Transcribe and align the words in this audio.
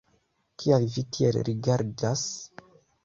Kial 0.61 0.87
vi 0.95 1.03
tiel 1.17 1.39
rigardas? 1.49 2.25